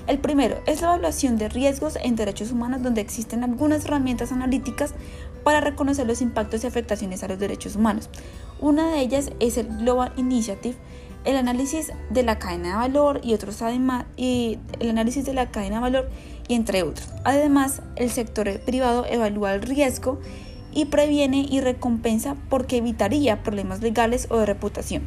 El 0.07 0.17
primero 0.17 0.61
es 0.65 0.79
la 0.79 0.87
evaluación 0.87 1.37
de 1.37 1.49
riesgos 1.49 1.97
en 2.01 2.15
derechos 2.15 2.51
humanos 2.51 2.81
donde 2.81 3.01
existen 3.01 3.43
algunas 3.43 3.83
herramientas 3.83 4.31
analíticas 4.31 4.93
para 5.43 5.59
reconocer 5.59 6.07
los 6.07 6.21
impactos 6.21 6.63
y 6.63 6.67
afectaciones 6.67 7.21
a 7.23 7.27
los 7.27 7.37
derechos 7.37 7.75
humanos. 7.75 8.09
Una 8.61 8.91
de 8.91 9.01
ellas 9.01 9.29
es 9.41 9.57
el 9.57 9.67
Global 9.67 10.13
Initiative 10.15 10.77
el 11.25 11.35
análisis 11.35 11.91
de 12.09 12.23
la 12.23 12.39
cadena 12.39 12.69
de 12.69 12.75
valor 12.75 13.19
y 13.21 13.33
otros 13.33 13.61
además 13.61 14.05
y 14.15 14.57
el 14.79 14.89
análisis 14.89 15.25
de 15.25 15.33
la 15.33 15.51
cadena 15.51 15.75
de 15.75 15.81
valor 15.81 16.09
y 16.47 16.55
entre 16.55 16.83
otros. 16.83 17.09
Además, 17.25 17.81
el 17.97 18.09
sector 18.09 18.49
privado 18.61 19.05
evalúa 19.05 19.53
el 19.53 19.61
riesgo 19.61 20.19
y 20.73 20.85
previene 20.85 21.45
y 21.49 21.59
recompensa 21.59 22.35
porque 22.49 22.77
evitaría 22.77 23.43
problemas 23.43 23.81
legales 23.81 24.27
o 24.29 24.37
de 24.37 24.45
reputación. 24.45 25.03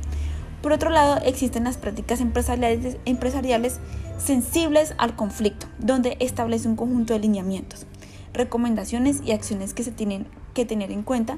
Por 0.64 0.72
otro 0.72 0.88
lado, 0.88 1.18
existen 1.22 1.64
las 1.64 1.76
prácticas 1.76 2.22
empresariales, 2.22 2.96
empresariales 3.04 3.80
sensibles 4.16 4.94
al 4.96 5.14
conflicto, 5.14 5.66
donde 5.78 6.16
establece 6.20 6.66
un 6.66 6.74
conjunto 6.74 7.12
de 7.12 7.18
lineamientos, 7.18 7.84
recomendaciones 8.32 9.20
y 9.22 9.32
acciones 9.32 9.74
que 9.74 9.84
se 9.84 9.90
tienen 9.90 10.26
que 10.54 10.64
tener 10.64 10.90
en 10.90 11.02
cuenta 11.02 11.36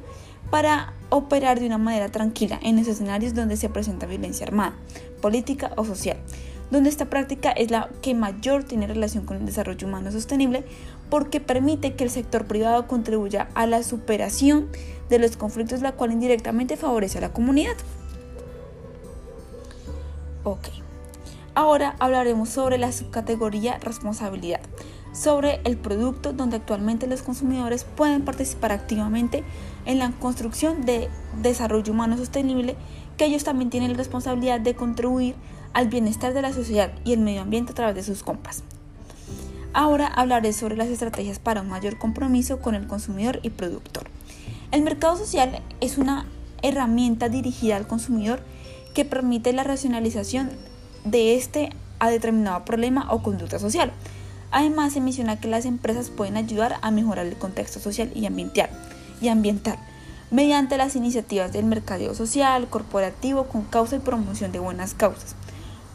para 0.48 0.92
operar 1.08 1.58
de 1.58 1.66
una 1.66 1.76
manera 1.76 2.08
tranquila 2.08 2.60
en 2.62 2.76
los 2.76 2.86
escenarios 2.86 3.34
donde 3.34 3.56
se 3.56 3.68
presenta 3.68 4.06
violencia 4.06 4.46
armada, 4.46 4.76
política 5.20 5.72
o 5.74 5.84
social, 5.84 6.18
donde 6.70 6.88
esta 6.88 7.06
práctica 7.06 7.50
es 7.50 7.72
la 7.72 7.90
que 8.02 8.14
mayor 8.14 8.62
tiene 8.62 8.86
relación 8.86 9.24
con 9.24 9.38
el 9.38 9.46
desarrollo 9.46 9.88
humano 9.88 10.12
sostenible 10.12 10.62
porque 11.10 11.40
permite 11.40 11.94
que 11.94 12.04
el 12.04 12.10
sector 12.10 12.46
privado 12.46 12.86
contribuya 12.86 13.48
a 13.54 13.66
la 13.66 13.82
superación 13.82 14.68
de 15.08 15.18
los 15.18 15.36
conflictos, 15.36 15.82
la 15.82 15.92
cual 15.92 16.12
indirectamente 16.12 16.76
favorece 16.76 17.18
a 17.18 17.22
la 17.22 17.32
comunidad. 17.32 17.74
Ok, 20.48 20.68
ahora 21.56 21.96
hablaremos 21.98 22.50
sobre 22.50 22.78
la 22.78 22.92
subcategoría 22.92 23.78
responsabilidad 23.78 24.60
sobre 25.12 25.60
el 25.64 25.76
producto 25.76 26.32
donde 26.32 26.54
actualmente 26.54 27.08
los 27.08 27.22
consumidores 27.22 27.82
pueden 27.82 28.24
participar 28.24 28.70
activamente 28.70 29.42
en 29.86 29.98
la 29.98 30.12
construcción 30.12 30.86
de 30.86 31.08
desarrollo 31.42 31.92
humano 31.92 32.16
sostenible, 32.16 32.76
que 33.16 33.24
ellos 33.24 33.42
también 33.42 33.70
tienen 33.70 33.90
la 33.90 33.98
responsabilidad 33.98 34.60
de 34.60 34.76
contribuir 34.76 35.34
al 35.72 35.88
bienestar 35.88 36.32
de 36.32 36.42
la 36.42 36.52
sociedad 36.52 36.92
y 37.04 37.12
el 37.12 37.18
medio 37.18 37.40
ambiente 37.40 37.72
a 37.72 37.74
través 37.74 37.96
de 37.96 38.04
sus 38.04 38.22
compras. 38.22 38.62
Ahora 39.72 40.06
hablaré 40.06 40.52
sobre 40.52 40.76
las 40.76 40.90
estrategias 40.90 41.40
para 41.40 41.62
un 41.62 41.70
mayor 41.70 41.98
compromiso 41.98 42.60
con 42.60 42.76
el 42.76 42.86
consumidor 42.86 43.40
y 43.42 43.50
productor. 43.50 44.04
El 44.70 44.82
mercado 44.82 45.16
social 45.16 45.60
es 45.80 45.98
una 45.98 46.26
herramienta 46.62 47.28
dirigida 47.28 47.74
al 47.74 47.88
consumidor 47.88 48.40
que 48.96 49.04
permite 49.04 49.52
la 49.52 49.62
racionalización 49.62 50.48
de 51.04 51.34
este 51.34 51.68
a 51.98 52.08
determinado 52.08 52.64
problema 52.64 53.06
o 53.10 53.22
conducta 53.22 53.58
social. 53.58 53.92
Además, 54.50 54.94
se 54.94 55.02
menciona 55.02 55.38
que 55.38 55.48
las 55.48 55.66
empresas 55.66 56.08
pueden 56.08 56.38
ayudar 56.38 56.76
a 56.80 56.90
mejorar 56.90 57.26
el 57.26 57.36
contexto 57.36 57.78
social 57.78 58.10
y 58.14 58.24
ambiental, 58.24 58.70
y 59.20 59.28
ambiental 59.28 59.76
mediante 60.30 60.78
las 60.78 60.96
iniciativas 60.96 61.52
del 61.52 61.66
mercadeo 61.66 62.14
social, 62.14 62.68
corporativo, 62.68 63.44
con 63.44 63.64
causa 63.64 63.96
y 63.96 63.98
promoción 63.98 64.50
de 64.50 64.60
buenas 64.60 64.94
causas. 64.94 65.36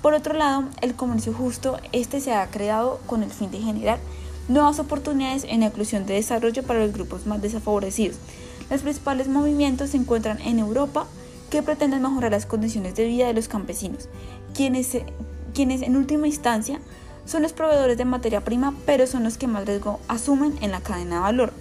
Por 0.03 0.13
otro 0.13 0.35
lado, 0.35 0.65
el 0.81 0.93
comercio 0.93 1.33
justo, 1.33 1.79
este 1.93 2.21
se 2.21 2.35
ha 2.35 2.45
creado 2.51 2.99
con 3.07 3.23
el 3.23 3.31
fin 3.31 3.49
de 3.49 3.61
generar 3.61 3.97
nuevas 4.47 4.77
oportunidades 4.77 5.43
en 5.45 5.61
la 5.61 5.67
inclusión 5.67 6.05
de 6.05 6.13
desarrollo 6.13 6.61
para 6.61 6.85
los 6.85 6.93
grupos 6.93 7.25
más 7.25 7.41
desfavorecidos. 7.41 8.17
Los 8.69 8.81
principales 8.81 9.27
movimientos 9.27 9.89
se 9.89 9.97
encuentran 9.97 10.39
en 10.41 10.59
Europa 10.59 11.07
que 11.51 11.61
pretenden 11.61 12.01
mejorar 12.01 12.31
las 12.31 12.47
condiciones 12.47 12.95
de 12.95 13.05
vida 13.05 13.27
de 13.27 13.33
los 13.33 13.47
campesinos, 13.47 14.09
quienes, 14.55 14.97
quienes 15.53 15.83
en 15.83 15.97
última 15.97 16.25
instancia 16.25 16.79
son 17.25 17.43
los 17.43 17.53
proveedores 17.53 17.97
de 17.97 18.05
materia 18.05 18.41
prima, 18.41 18.73
pero 18.85 19.05
son 19.05 19.23
los 19.23 19.37
que 19.37 19.47
más 19.47 19.65
riesgo 19.67 19.99
asumen 20.07 20.55
en 20.61 20.71
la 20.71 20.81
cadena 20.81 21.15
de 21.15 21.21
valor. 21.21 21.53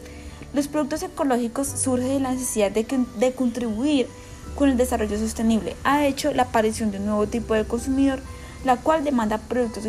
Los 0.54 0.68
productos 0.68 1.02
ecológicos 1.02 1.68
surgen 1.68 2.08
de 2.08 2.20
la 2.20 2.32
necesidad 2.32 2.70
de, 2.70 2.86
de 3.18 3.32
contribuir 3.32 4.06
con 4.54 4.68
el 4.68 4.76
desarrollo 4.76 5.18
sostenible. 5.18 5.76
Ha 5.84 6.06
hecho 6.06 6.32
la 6.32 6.44
aparición 6.44 6.92
de 6.92 6.98
un 6.98 7.06
nuevo 7.06 7.26
tipo 7.26 7.54
de 7.54 7.64
consumidor, 7.64 8.20
la 8.64 8.76
cual 8.76 9.04
demanda 9.04 9.38
productos, 9.38 9.84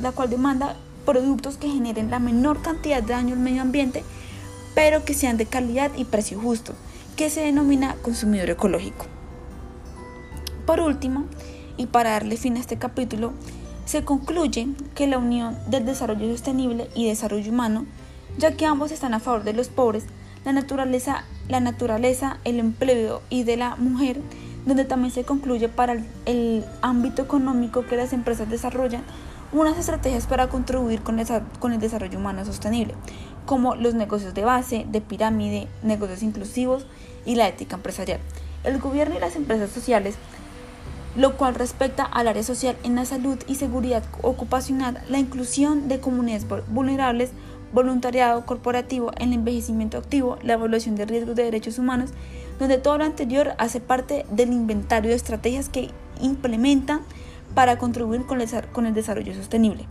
la 0.00 0.12
cual 0.12 0.28
demanda 0.28 0.76
productos 1.06 1.56
que 1.56 1.70
generen 1.70 2.10
la 2.10 2.18
menor 2.18 2.62
cantidad 2.62 3.02
de 3.02 3.12
daño 3.12 3.34
al 3.34 3.40
medio 3.40 3.62
ambiente, 3.62 4.02
pero 4.74 5.04
que 5.04 5.14
sean 5.14 5.36
de 5.36 5.46
calidad 5.46 5.92
y 5.96 6.04
precio 6.04 6.40
justo, 6.40 6.74
que 7.16 7.30
se 7.30 7.42
denomina 7.42 7.96
consumidor 8.02 8.50
ecológico. 8.50 9.06
Por 10.66 10.80
último, 10.80 11.24
y 11.76 11.86
para 11.86 12.10
darle 12.10 12.36
fin 12.36 12.56
a 12.56 12.60
este 12.60 12.78
capítulo, 12.78 13.32
se 13.84 14.04
concluye 14.04 14.68
que 14.94 15.06
la 15.06 15.18
unión 15.18 15.56
del 15.68 15.84
desarrollo 15.84 16.30
sostenible 16.30 16.88
y 16.94 17.06
desarrollo 17.06 17.52
humano, 17.52 17.86
ya 18.38 18.56
que 18.56 18.66
ambos 18.66 18.90
están 18.90 19.14
a 19.14 19.20
favor 19.20 19.44
de 19.44 19.52
los 19.52 19.68
pobres, 19.68 20.04
la 20.44 20.52
naturaleza, 20.52 21.24
la 21.48 21.60
naturaleza, 21.60 22.38
el 22.44 22.58
empleo 22.58 23.22
y 23.30 23.44
de 23.44 23.56
la 23.56 23.76
mujer, 23.76 24.20
donde 24.66 24.84
también 24.84 25.12
se 25.12 25.24
concluye 25.24 25.68
para 25.68 26.02
el, 26.26 26.64
ámbito 26.80 27.22
económico 27.22 27.84
que 27.86 27.96
las 27.96 28.12
empresas 28.12 28.48
desarrollan 28.48 29.02
unas 29.52 29.78
estrategias 29.78 30.26
para 30.26 30.48
contribuir 30.48 31.02
con, 31.02 31.20
con 31.58 31.72
el 31.72 31.80
desarrollo 31.80 32.18
humano 32.18 32.44
sostenible, 32.44 32.94
como 33.46 33.74
los 33.74 33.94
negocios 33.94 34.34
de 34.34 34.44
base, 34.44 34.86
de 34.88 35.00
pirámide, 35.00 35.68
negocios 35.82 36.22
inclusivos 36.22 36.86
y 37.24 37.36
la 37.36 37.48
ética 37.48 37.76
empresarial. 37.76 38.20
El 38.64 38.78
gobierno 38.78 39.16
y 39.16 39.20
las 39.20 39.36
empresas 39.36 39.70
sociales 39.70 40.16
lo 41.16 41.36
cual 41.36 41.54
respecta 41.54 42.04
al 42.04 42.28
área 42.28 42.42
social 42.42 42.76
en 42.82 42.96
la 42.96 43.04
salud 43.04 43.38
y 43.46 43.54
seguridad 43.54 44.02
ocupacional, 44.22 45.00
la 45.08 45.18
inclusión 45.18 45.88
de 45.88 46.00
comunidades 46.00 46.46
vulnerables, 46.68 47.30
voluntariado 47.72 48.44
corporativo 48.46 49.12
el 49.18 49.32
envejecimiento 49.32 49.98
activo, 49.98 50.38
la 50.42 50.54
evaluación 50.54 50.96
de 50.96 51.06
riesgos 51.06 51.36
de 51.36 51.44
derechos 51.44 51.78
humanos, 51.78 52.10
donde 52.58 52.78
todo 52.78 52.98
lo 52.98 53.04
anterior 53.04 53.54
hace 53.58 53.80
parte 53.80 54.26
del 54.30 54.52
inventario 54.52 55.10
de 55.10 55.16
estrategias 55.16 55.68
que 55.68 55.90
implementan 56.20 57.00
para 57.54 57.78
contribuir 57.78 58.22
con 58.26 58.86
el 58.86 58.94
desarrollo 58.94 59.34
sostenible. 59.34 59.86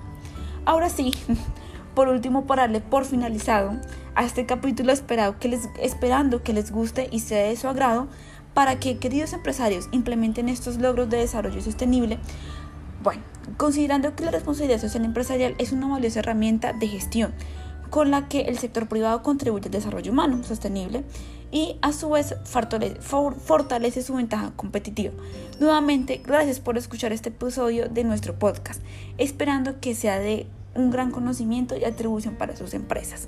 Ahora 0.65 0.89
sí, 0.89 1.13
por 1.93 2.07
último, 2.07 2.45
para 2.45 2.63
darle 2.63 2.81
por 2.81 3.05
finalizado 3.05 3.79
a 4.15 4.23
este 4.23 4.45
capítulo 4.45 4.91
esperado 4.91 5.39
que 5.39 5.47
les, 5.47 5.69
esperando 5.81 6.43
que 6.43 6.53
les 6.53 6.71
guste 6.71 7.07
y 7.11 7.19
sea 7.19 7.47
de 7.47 7.55
su 7.55 7.67
agrado, 7.67 8.07
para 8.53 8.79
que 8.79 8.97
queridos 8.97 9.33
empresarios 9.33 9.89
implementen 9.91 10.49
estos 10.49 10.77
logros 10.77 11.09
de 11.09 11.17
desarrollo 11.17 11.61
sostenible, 11.61 12.19
bueno, 13.01 13.21
considerando 13.57 14.15
que 14.15 14.23
la 14.23 14.31
responsabilidad 14.31 14.79
social 14.79 15.03
empresarial 15.03 15.55
es 15.57 15.71
una 15.71 15.87
valiosa 15.87 16.19
herramienta 16.19 16.73
de 16.73 16.87
gestión 16.87 17.33
con 17.89 18.09
la 18.09 18.27
que 18.27 18.41
el 18.41 18.57
sector 18.57 18.87
privado 18.87 19.21
contribuye 19.21 19.65
al 19.65 19.71
desarrollo 19.71 20.11
humano 20.11 20.43
sostenible 20.43 21.03
y 21.51 21.77
a 21.83 21.93
su 21.93 22.09
vez 22.09 22.33
fortalece 22.43 24.01
su 24.01 24.15
ventaja 24.15 24.51
competitiva. 24.55 25.13
Nuevamente, 25.59 26.19
gracias 26.25 26.59
por 26.59 26.75
escuchar 26.75 27.13
este 27.13 27.29
episodio 27.29 27.89
de 27.89 28.03
nuestro 28.03 28.39
podcast, 28.39 28.81
esperando 29.19 29.79
que 29.79 29.93
sea 29.93 30.17
de 30.17 30.47
un 30.75 30.91
gran 30.91 31.11
conocimiento 31.11 31.75
y 31.77 31.85
atribución 31.85 32.35
para 32.35 32.55
sus 32.55 32.73
empresas. 32.73 33.27